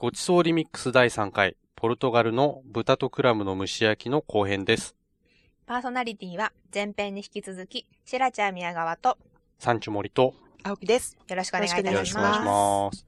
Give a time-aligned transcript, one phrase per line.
[0.00, 4.96] ごちそうリミックス第3回、ポルトガルの豚とクラムの蒸し焼きの後編です。
[5.66, 9.18] パーソナリティは前編に引き続き、シェラチャー宮川と
[9.58, 10.32] サンチュモリと
[10.62, 11.18] 青木です。
[11.28, 11.92] よろしくお願いいたします。
[11.92, 13.06] よろしくお願いします。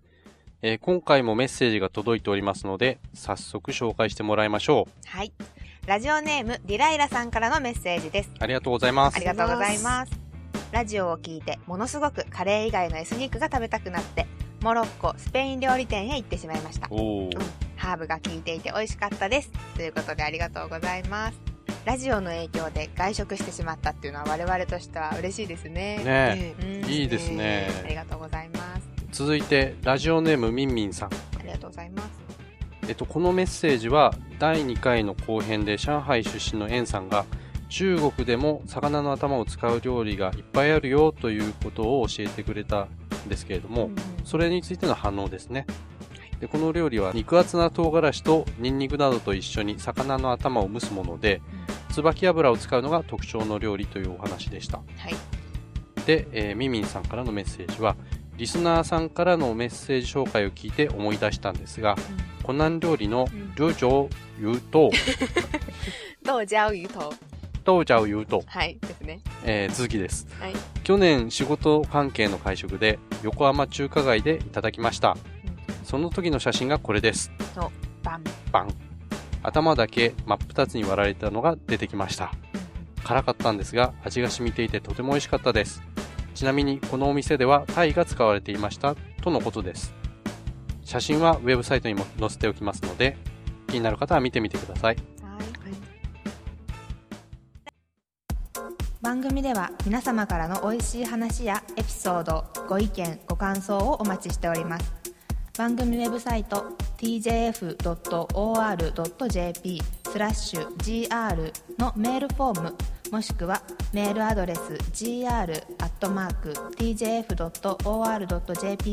[0.60, 5.09] えー今回もメッセージが届いておりますので、早速紹介してもらいましょう。
[5.09, 5.32] はい。
[5.86, 8.30] ラジオネーム、ディライラさんからのメッセージです。
[8.38, 9.24] ありがとうございますあり。
[9.24, 10.12] がとうございます。
[10.72, 14.27] ラジオを聞いて、ものすごくカレー以外のエスニックが食べたくなって、
[14.62, 16.86] モロッコ、スペイン料理店へ行ってしまいました。
[16.88, 17.40] おー。
[17.76, 19.50] ハーブが効いていて美味しかったです。
[19.75, 21.40] ということでありがとうございます。
[21.84, 25.98] ラジオの影響で外食してしまったっていうのは我々としては嬉しいですね。
[26.04, 28.89] ねうんいいですねありがとうございます。
[29.11, 31.08] 続いて、ラジオネームみんみんさん。
[31.08, 32.08] ありがとうございます。
[32.86, 37.25] えっと、このメッセージは第2回の後編で上海出身のエンさんが
[37.69, 43.91] 中国でも魚の頭を使う料理がいっぱいあるよということを教えてくれたんですけれども、
[44.25, 45.67] それについての反応ですね。
[46.41, 51.41] でこの料理は肉厚な唐辛子とニンニクなどと一緒に魚の頭を蒸すもので、
[51.93, 54.78] 椿油を使うのが特徴の料理というお話でした。
[54.78, 55.15] はい。
[56.05, 57.95] で、えーミミンさんからのメッセージは、
[58.37, 61.95] リスナーさんからのメッセージ紹介を聞いて思い出したんですが、
[62.43, 63.77] 湖南料理のうん料理
[64.41, 64.91] 油と
[66.25, 67.12] 豆椒魚頭。
[67.65, 68.78] 豆醤油と、はい。
[68.81, 69.20] ですね。
[69.45, 70.27] えー続きです。
[70.41, 70.53] はい。
[70.83, 75.17] 去年仕事関係の会食で横浜中華街でいただきました。
[75.84, 77.31] その時の写真がこれです。
[78.03, 78.25] バン。
[78.51, 78.69] バン。
[79.42, 82.33] 頭だけ真っ二つに割られたのが出てきました。
[83.05, 85.83] 辛かったんですが味が染みていてとても美味しかったです。
[86.34, 89.95] ちなみにこのお店ではタイが使われていましたとのことです。
[90.84, 93.17] 写真はウェブサイトにも載せておきますので
[93.69, 94.97] 気になる方は見てみてください。
[99.13, 104.91] 番組では皆様からの美味しい話やエピソード、ご意見、ご感想をお待ちしております。
[105.59, 106.65] 番組ウェブサイト
[106.97, 107.83] tjf.or.jp
[110.11, 112.75] スラッシュ gr のメールフォーム
[113.11, 113.61] もしくは
[113.93, 114.61] メールアドレス
[114.95, 115.59] gr.tjf.or.jp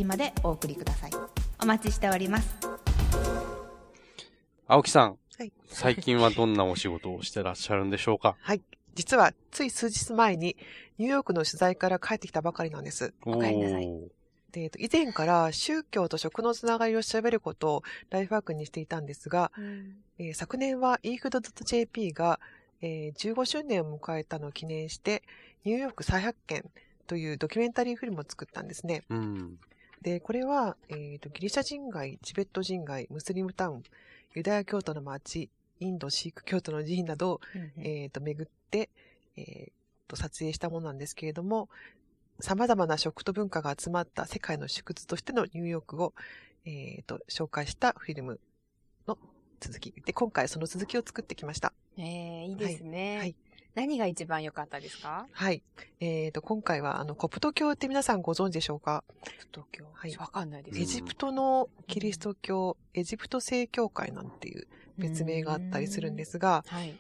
[0.04, 1.12] までお送りください。
[1.64, 2.58] お待ちしております。
[4.68, 5.54] 青木さん、はい。
[5.70, 8.36] 最近はどんなお仕事をしてらっしゃるんでしょうか？
[8.42, 8.62] はい。
[9.00, 10.58] 実は、つい数日前に、
[10.98, 13.14] ニューヨークの取材から帰ってきたばかりなんです。
[13.26, 14.10] おお帰りなさいー
[14.52, 19.54] で、えっと以前から宗教と食のつながりを調べることをライフワークにしていたんですが、
[20.18, 22.42] えー昨年は egood.jp が、
[22.82, 25.24] えー15周年を迎えたのを記念して、
[25.64, 26.70] ニューヨーク再発見
[27.08, 29.04] というドキュメンタリーフィルムを作ったんですね。
[29.10, 29.60] うん。
[30.02, 33.84] で、これは、えーとギリシャ人街、チベット人街、ムスリムタウン、
[34.36, 35.50] ユダヤ教徒の街、
[35.80, 37.42] インド、シーク教徒の寺院などを
[37.78, 38.90] えーと、巡って、
[39.36, 39.72] えー
[40.08, 41.70] と、撮影したものなんですけれども、
[42.40, 46.14] 様々な食と文化が集まった世界の縮図としてのニューヨークを、
[46.66, 48.40] えーと、紹介したフィルム
[49.08, 49.18] の
[49.60, 49.94] 続き。
[50.06, 51.74] で、今回その続きを作ってきました。
[51.98, 53.18] えー、いいですね。
[53.18, 53.36] はい
[53.76, 55.28] 何が一番良かったですか？
[55.32, 55.62] はい。
[56.00, 59.04] えーと、今回は、あの、コプト教って皆さんご存知でしょうか？
[59.54, 59.86] 東京。
[59.94, 60.80] はいわかんないです。
[60.82, 66.96] エジプトのキリスト教、エジプト正教会なんていう別名があったりするんですが、はい。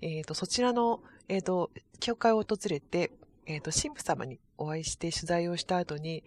[0.00, 3.12] えっ、と、そちらの、えっ、と、教会を訪れて、
[3.46, 6.24] えっ、と、神父様にお会いして取材をした後に、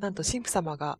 [0.00, 0.98] なんと神父様が、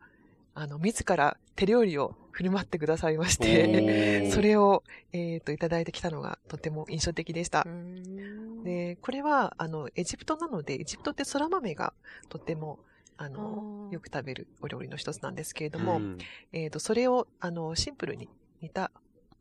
[0.54, 4.30] あの、自ら手料理を振る舞ってくださいましおて、ー。
[4.32, 7.64] それを、えっ、と、いただいてきたのがとても印象的でした。
[7.66, 7.68] う。
[7.68, 8.64] ん。
[8.64, 11.92] で、これは、あの、エジプトなので、エジプトって空豆が
[12.28, 12.78] とても、
[13.16, 16.18] あの、よく食べるお料理の一つなんですけれども、うん。
[16.52, 18.28] えっ、と、それを、あの、シンプルに
[18.60, 18.90] 似た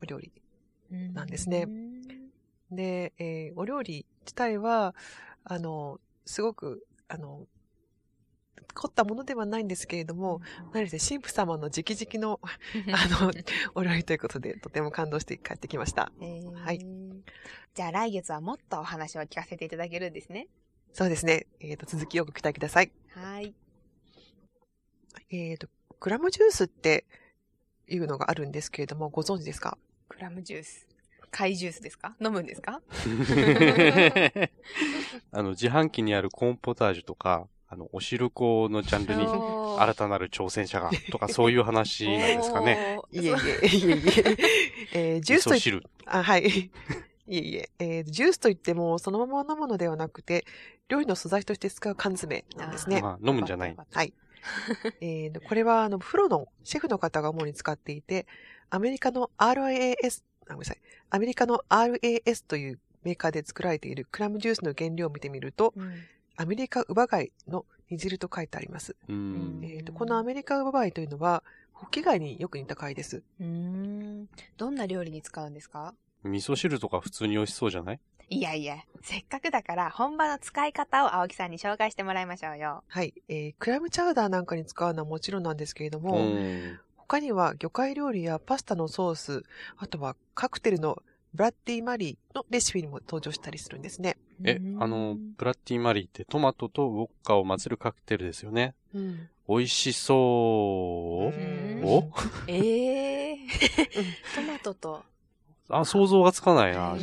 [0.01, 0.31] お料理
[1.13, 1.67] なんですね。
[2.71, 4.95] で、えーお料理自体は、
[5.43, 7.47] あの、すごく、あの、
[8.81, 10.41] 凝ったものではないんですけれども、
[10.73, 12.39] 何せ神父様の直々の、
[12.93, 13.31] あの、
[13.75, 16.11] お料理ということで、とても感動して帰ってきました。
[16.21, 16.79] えーはい
[17.75, 20.47] じゃあ来月はもっとお話を聞かせていただけるんですね。
[20.91, 21.45] そうですね。
[21.59, 22.91] えっ、と、続きをご期待ください。
[23.09, 23.53] はい。
[25.29, 25.67] えっ、と、
[25.99, 27.05] クラムジュースって
[27.87, 29.77] いうのがあるんですけれども、ご存知ですか？
[30.09, 30.87] クラムジュース。
[31.31, 32.15] 貝ジュースですか？
[32.19, 32.81] 飲むんですか？
[35.31, 42.99] あの、自販機にあるコーンポタージュとか、あの、お汁粉のジャンルに新たなる挑戦者が、とかそういう話なんですかね。
[43.11, 44.37] いえいえ、いえいえ。
[44.93, 45.83] えージュースとい味噌汁。
[46.05, 46.43] あ、はい。
[47.27, 50.45] いえいえ、えージュースといっても、そのまま飲むのではなくて、
[50.87, 53.01] 料理の素材として使う缶詰なんですね。
[53.03, 53.75] まあ、飲むんじゃない。
[53.91, 54.13] はい。
[55.01, 58.25] えーとこれは、あの、プロのシェフの方が主に使っていて、
[58.71, 60.77] アメリカの RAS、あ、ごめんなさい。
[61.11, 65.93] アメリカの RAS というメーカーで作られているクラムジュースの原料を見てみると、うん
[66.41, 68.95] アメリカウバ貝の煮汁と書いてあります。
[69.09, 69.59] うん。
[69.61, 71.43] えーとこのアメリカウバ貝というのは、
[71.73, 73.23] ホッキ貝によく似た貝です。
[73.41, 74.29] うーん。
[74.55, 75.93] どんな料理に使うんですか？
[76.23, 77.99] 味噌汁とか普通に美味しそうじゃない？
[78.29, 82.85] いやいや、せっかくだから本場の使い方を青木さんに紹介してもらいましょうよ。
[82.87, 83.13] はい。
[83.27, 86.79] えー、クラムチャウダーなんかに使うのはもちろんなんですけれども、うん。
[86.95, 89.43] 他には魚介料理やパスタのソース、
[89.75, 91.03] あとはカクテルの
[91.33, 94.15] ブラッディマリーのレシピにも登場したりするんですね。
[94.43, 98.75] えあの、ブラッディマリーってトマトとウォッカを混ぜるカクテルですよね。
[98.93, 99.29] うん。
[99.47, 100.17] 美味しそう。
[101.39, 102.11] んお？
[102.47, 103.37] ええ
[104.35, 105.03] トマトと
[105.69, 106.95] あ、想像がつかないな。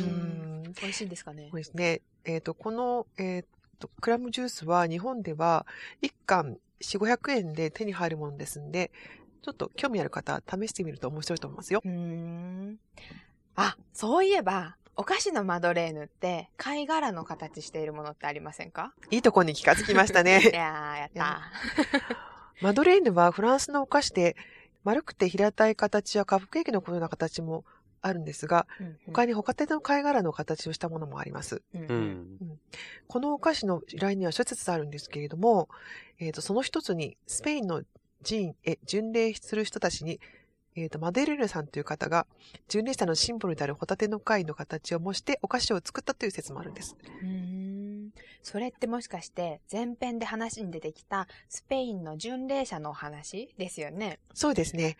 [0.81, 2.01] 美味しいんですかねそうですね。
[2.25, 3.45] えっ、と、この、えっ、
[3.79, 5.65] と、クラムジュースは日本では
[6.01, 8.91] 1缶4、500円で手に入るものですんで、
[9.41, 11.81] ちょっと興味ある方、試してみると面白いと思いますよ。
[11.83, 12.79] うーん。
[13.55, 18.93] あ、そういえば、お菓子のマドレーヌって貝殻の形しているものってありませんか？
[19.11, 20.41] いいとこに気がつきましたいね。
[20.51, 21.41] やー、やった
[22.61, 24.35] マドレーヌはフランスのお菓子で、
[24.83, 27.63] 丸くて平たい形やカップケーキのこのような形も
[28.01, 28.83] あるんですが、ー。
[28.85, 31.61] うん他にホタテの貝殻の形をしたものもあります。
[31.75, 31.93] うんう。
[31.93, 32.59] ん。
[33.07, 35.69] このお菓子の由来には諸説あるんですけれども、
[36.17, 37.83] えっ、と、その一つに、スペインの
[38.23, 40.19] 寺院へ巡礼する人たちに、
[40.83, 42.27] えっ、と、マデレーヌさんという方が、
[42.67, 46.95] 巡礼者のシンボルであるホタテの貝の形を模してお菓子を作ったという説もあるんです。
[47.21, 54.19] うーんそれってもしかして前編で話に出てきたスペインの巡礼者のお話ですよね？
[54.33, 54.97] そうですね。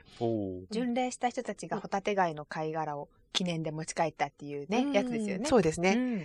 [0.72, 5.46] 巡礼した人たちがホタテ貝の貝殻を記念で持ち帰ったっていうね、うんやつですよね？
[5.46, 5.94] そうですね。
[5.94, 6.24] うん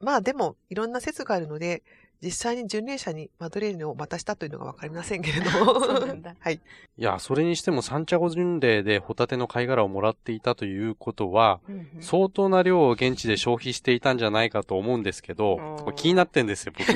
[0.00, 1.82] まあでも、いろんな説があるので、
[2.24, 5.80] 実際に巡礼者にマドレーヌを渡したというのがわかりませんけれども。
[5.80, 6.54] そうなんだ はい。
[6.54, 16.84] いや、それにしてもサンチャゴ巡礼でホタテの貝殻をもらっていたということは、うんうん相当な量を現地で消費していたんじゃないかと思うんですけど気になってんですよ、僕。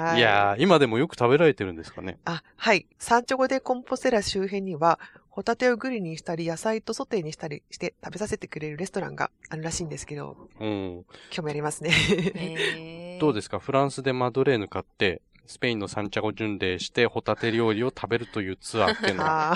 [0.00, 2.18] はいいやー、今でもよく食べられてるんですかね？
[2.24, 2.86] あ、はい。
[2.98, 4.98] サンチョゴでコンポステラ周辺には、
[5.30, 11.04] ホタテをグリにしたり、野菜とソテーにしたりして食べさせてくれるレストランがあるらしいんですけど、うん。
[11.30, 11.90] 興味ありますね。
[11.90, 13.58] へーどうですか？
[13.60, 19.54] フランスでマドレーヌ買って、スペインのサンチャゴ巡礼してホタテ料理を食べるというツアーっていうのは、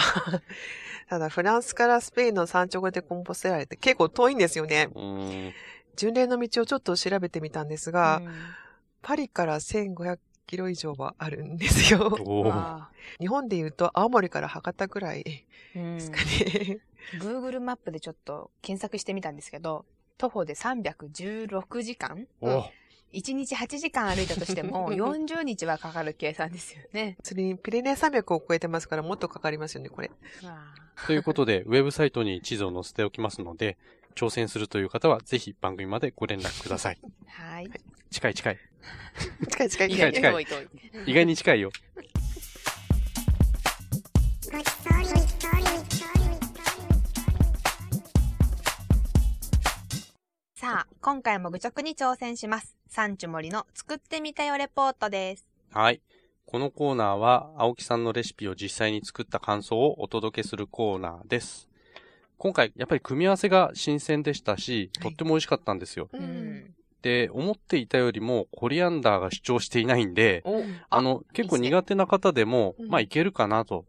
[1.08, 4.88] ただ、フランスからスペインのサンチョゴでコンポステラって結構遠いんですよね。
[5.96, 8.32] 巡礼の道をちょっと調べてみたんですが、うん
[9.06, 12.10] パリから1500キロ以上はあるんですよ。
[13.20, 15.24] 日本で言うと青森から博多くらい
[15.74, 16.78] ですかね。
[17.18, 19.84] Google マップでちょっと検索してみたんですけど、
[20.16, 22.64] 徒歩で316時間おー
[23.12, 27.16] ?1 日8時間歩いたとしても 40日はかかる計算ですよね。
[27.22, 30.10] それにピレネー山脈を越えてますからもっとかかりますよね、これ。
[30.42, 30.74] わ
[31.06, 33.76] ということで、ウェブサイトに地図を載せておきますので、
[34.14, 36.98] 挑戦するという方は、ぜひ番組までご連絡ください。
[37.02, 37.70] ーはい。
[38.10, 38.58] 近い近い。
[39.50, 40.46] 近い近い近い近い。
[41.06, 41.70] 意外に近いよ。
[50.54, 52.74] さあ、今回も愚直に挑戦します。
[52.88, 55.46] サンチュ森の作ってみたよレポートです。
[55.72, 56.00] はい。
[56.46, 61.68] このコーナーは、青木さんのレシピを実際に作った感想をお届けするコーナーです。
[62.38, 66.08] 今回、やっぱり組み合わせが新鮮でしたし、とっても美味しかったんですよ。
[66.12, 66.16] う。
[66.16, 66.74] うんん。
[67.02, 73.84] で、思っていたよりもコリアンダーが主張していないんで、おあの、結構苦手な方でも、うんまあいけるかなと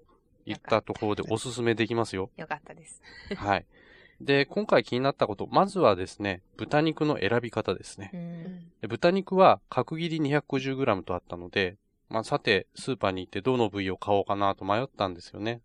[0.45, 2.29] いったところでおすすめできますよ。
[2.35, 3.01] よかったです。
[3.35, 3.65] はい。
[4.21, 8.11] で、今回気になったこと、まずはですね、豚肉の選び方ですね。
[8.13, 8.71] うん。
[8.81, 11.77] で豚肉は角切り 250g とあったので、
[12.09, 15.61] まあさて、スーパーに行ってどの部位を買おうかなと迷ったんですよね。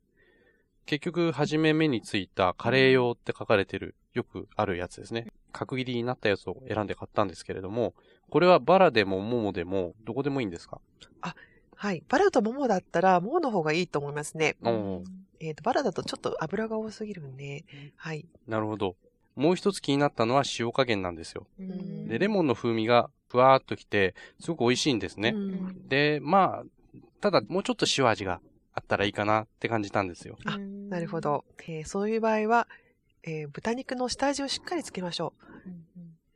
[0.90, 5.28] 結局、初め目についたカレー用って書かれてる、よくあるやつですね。
[5.52, 7.94] 角切りになったやつを選んで買ったんですけれども、
[8.28, 10.80] これはバラでもモモでも、どこでもいいんですか？
[11.76, 12.02] はい。
[12.08, 14.56] バラとモモだったら、モモの方がいいと思いますね。
[14.62, 15.04] うん
[15.38, 18.26] えっ、と、バラだとちょっと油が多すぎるんで、はい。
[18.48, 18.96] なるほど。
[19.36, 21.46] もう一つ気になったのは塩加減なんですよ。
[21.60, 25.28] うんで、レモンの風味がふわーっときて、すごく美味しいんですね。
[25.36, 28.40] うんで、まあ、ただもうちょっと塩味が
[28.74, 30.38] あったらいいかなって感じたんですよ。
[30.44, 31.20] あなるほ。
[31.20, 31.44] ど。
[31.66, 32.68] えーそういう場合は、
[33.22, 35.32] えー豚肉の下味をしっかりつけましょ
[35.66, 35.68] う。
[35.68, 35.84] うん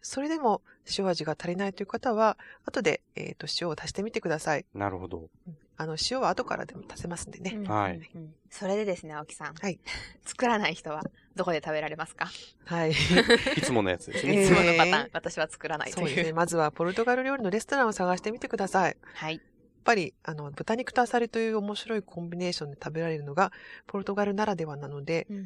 [0.06, 0.60] それでも
[0.98, 2.36] 塩味が足りないという方は、
[2.66, 4.66] 後で、えっ、と、塩を足してみてください。
[4.74, 5.30] なるほど。
[5.78, 7.52] あの、塩は後からでも足せますんでね。
[7.56, 9.54] うんはいうんそれでですね、青木さん。
[9.54, 9.80] はい。
[10.26, 11.02] 作らない人は
[11.34, 12.28] どこで食べられますか？
[12.66, 12.90] はい。
[13.56, 14.42] いつものやつですえね。
[14.44, 15.10] いつものパターン。
[15.14, 16.06] 私は作らないという。
[16.06, 16.32] そうですね。
[16.34, 18.96] まずはポルトガル料理のレストランを探してみてください。
[19.14, 19.40] はい。
[19.84, 23.52] ぱり、あの、豚肉とアサリという面白いコンビネーションで食べられるのが、
[23.86, 25.44] ポルトガルならではなので、うんうん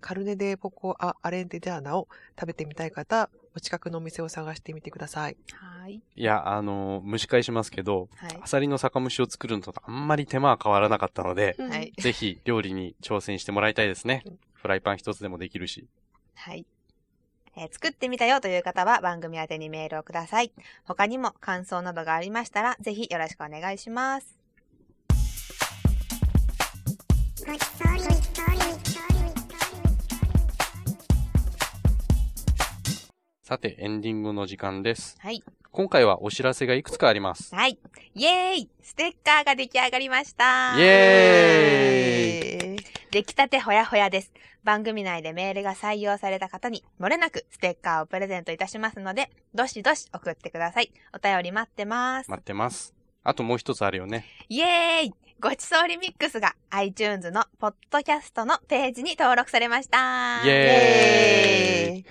[0.00, 2.06] カルネデポコアアレンデジャーナを
[2.38, 5.36] 食べてみたい方、お近くのお店を探してみてください。
[5.52, 6.00] はい。
[6.14, 8.46] いや、あの、蒸し返しますけど、はいア。
[8.46, 11.92] サリの酒蒸しを作るのとあんまり手間は変わらなかったので、はい。
[11.98, 14.38] ぜひ料理に挑戦してもらいたいですねうん。
[14.52, 15.88] フライパン一つでもできるし。
[16.34, 16.66] はい。
[17.56, 20.52] えー作ってみたよという方は番組宛てにメールをください。
[20.84, 24.36] 他にも感想などがありましたら、ぜひよろしくお願いします。
[33.42, 35.16] さて、エンディングの時間です。
[35.20, 35.42] はい。
[35.70, 37.54] 今回はお知らせがいくつかあります。
[37.54, 37.78] はい。
[38.14, 42.15] イェーイステッカーが出来上がりましたイエーイえー
[43.16, 44.30] 出来たてほやほやです。
[44.62, 50.92] 番組内でメールが採用された方に、漏れなくステッカーをプレゼントいたしますので、どしどし送ってください。
[51.14, 52.30] お便り待ってます。
[52.30, 52.92] 待ってます。
[53.24, 54.26] あともう一つあるよね。
[54.50, 60.42] イエーイごちそうリミックスが iTunes のポッドキャストのページに登録されました。
[60.44, 62.04] イエーイイ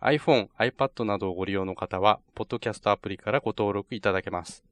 [0.00, 4.64] iPhone、iPad などをご利用の方は、ポッドキャストアプリからご登録いただけます。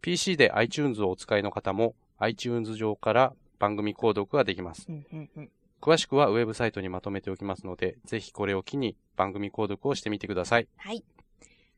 [0.00, 4.86] PC で iTunes をお使いの方も、iTunes 上から番組購読ができます。
[4.88, 10.66] うんうんうん詳しくはウェブサイトにまとめておきますので、ぜひこれを機に番組購読をしてみてください。
[10.78, 11.04] はい。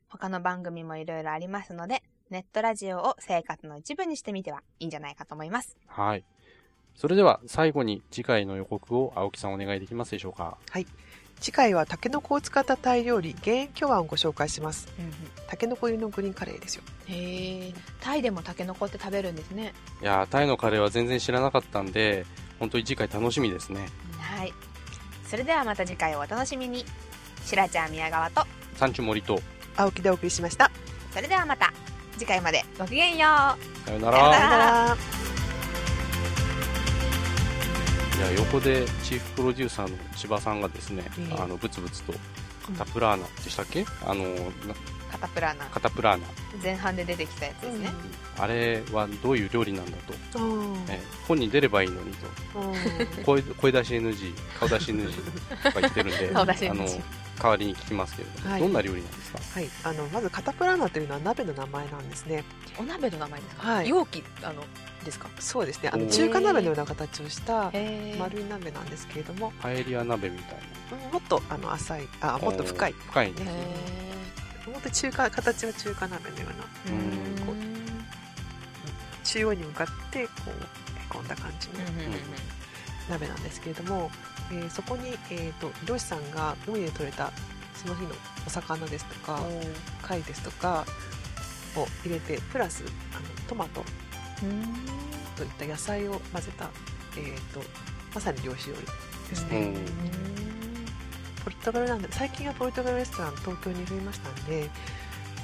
[0.07, 5.77] 他の番組もいろいろありますので、ネットラジオを生活の一部にしてみてはいいんじゃないかと思います。
[5.85, 6.23] はい。
[6.95, 10.57] それでは最後に次回の予告を青木さんお願いできますでしょうか？
[11.39, 14.87] 次回はタケノコを使ったタイ料理、減塩巨碗をご紹介します。
[15.47, 16.83] タケノコ入りのグリーンカレーですよ。
[17.07, 17.73] へえ。
[18.01, 19.73] タイでもタケノコって食べるんですね。
[20.01, 22.25] いやー、タイのカレーは全然知らなかったんで、
[22.59, 23.87] 本当に次回楽しみですね。
[24.19, 24.53] はい。
[25.25, 26.85] それではまた次回をお楽しみに。
[27.45, 29.41] しらちゃん宮川と、サンチュ森と、
[29.77, 30.69] 青木でお送りしました。
[31.11, 31.73] それではまた
[32.13, 33.87] 次回までごきげんよう。
[33.87, 35.18] さようなさようなら
[38.19, 41.41] いや、横でチーフプロデューサーの千葉さんがですね、ええ。
[41.41, 42.13] あの、ブツブツと、
[42.77, 43.85] カタプラーナでしたっけ？
[44.05, 44.23] あの、
[44.67, 44.75] な
[45.11, 45.65] カタプラーナ。
[45.67, 46.27] カタプラーナ。
[46.61, 47.89] 前半で出てきたやつですね。
[48.37, 49.97] あれはどういう料理なんだ
[50.33, 53.23] と、うんえ本に出ればいいのにと、うん。
[53.23, 55.11] 声声出し NG、顔出し NG
[55.63, 58.61] とか言ってるんで、 顔出し NG あの、代わりに聞きますけれども、はい。
[58.61, 59.39] どんな料理なんですか？
[59.53, 62.43] はい、あのまずカタプラーナというのは鍋の名前なんですね。
[62.77, 63.89] お鍋の名前ですか、はい。
[63.89, 64.63] 容器、あの、
[65.05, 65.29] ですか？
[65.39, 65.89] そうですね。
[65.93, 70.59] あの中華鍋のような形をしたへ丸い鍋なんですけれども、パエリア鍋みたい
[71.05, 72.45] うんもっとあの浅い、あな。
[72.45, 72.93] もっと深い。
[72.93, 73.41] 深いね。
[74.65, 77.55] もっと中華形は中華鍋のようなこう
[79.25, 80.53] 中央に向かってこうへ
[81.09, 81.73] こんだ感じの
[83.09, 84.11] 鍋なんですけれども、
[84.51, 87.31] えーそこに、えー、と漁師さんが海で採れた
[87.75, 88.09] その日の
[88.45, 89.39] お魚ですとか
[90.01, 90.85] 貝ですとか
[91.75, 93.83] を入れてプラスあのトマト
[95.35, 96.69] といった野菜を混ぜた、
[97.17, 97.61] えー、と
[98.13, 98.81] まさに漁師料理
[99.29, 101.43] ですね、うん。
[101.43, 104.69] ポルトガルなんで最近はポルトガルレストラン東京に増えましたんで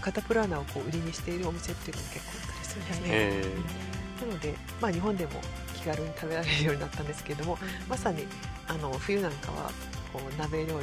[0.01, 3.85] カタプラーナをこう売りにしているお店っていうのも結構あったりするんですね、え
[4.21, 5.31] なので、まあ、日本でも
[5.75, 7.57] 気軽に食べられるようになったんですけれども
[7.89, 8.25] まさに
[8.67, 9.71] あの冬なんかは
[10.13, 10.79] こう鍋料理を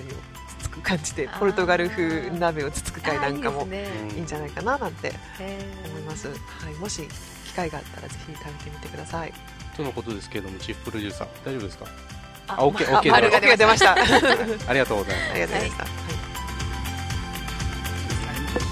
[0.59, 3.67] つつく感じでポルトガル風鍋をつつく会なんかも
[4.15, 5.13] いいんじゃないかななんて
[5.89, 6.35] 思います、は
[6.71, 7.09] い、もし
[7.53, 9.33] 機会があったらぜひ食べてみてください
[9.77, 11.87] とのことですけれどもチーフプロデューサー大丈夫ですか？
[12.49, 13.93] あ、OK、OK、ま、OK 出ました。
[14.69, 15.31] ありがとうございます。
[15.33, 15.85] ありがとうございました。
[15.85, 15.89] は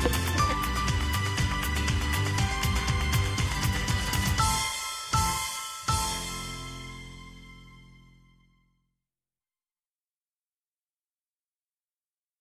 [0.06, 0.09] い